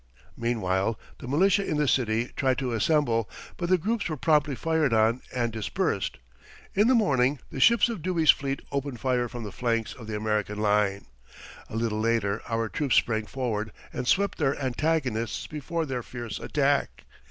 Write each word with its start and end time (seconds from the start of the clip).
Meanwhile, 0.35 0.99
the 1.19 1.27
militia 1.27 1.63
in 1.63 1.77
the 1.77 1.87
city 1.87 2.31
tried 2.35 2.57
to 2.57 2.73
assemble, 2.73 3.29
but 3.55 3.69
the 3.69 3.77
groups 3.77 4.09
were 4.09 4.17
promptly 4.17 4.55
fired 4.55 4.93
on 4.93 5.21
and 5.31 5.53
dispersed. 5.53 6.17
In 6.73 6.87
the 6.87 6.95
morning 6.95 7.37
the 7.51 7.59
ships 7.59 7.87
of 7.87 8.01
Dewey's 8.01 8.31
fleet 8.31 8.63
opened 8.71 8.99
fire 8.99 9.29
from 9.29 9.43
the 9.43 9.51
flanks 9.51 9.93
of 9.93 10.07
the 10.07 10.15
American 10.17 10.57
line. 10.59 11.05
A 11.69 11.75
little 11.75 11.99
later 11.99 12.41
our 12.49 12.67
troops 12.67 12.95
sprang 12.95 13.27
forward 13.27 13.71
and 13.93 14.07
swept 14.07 14.39
their 14.39 14.57
antagonists 14.59 15.45
before 15.45 15.85
their 15.85 16.01
fierce 16.01 16.39
attack. 16.39 17.03